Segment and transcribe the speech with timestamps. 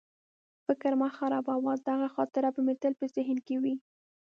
[0.65, 3.75] فکر مه خرابوه، دغه خاطره به مې تل په ذهن کې وي.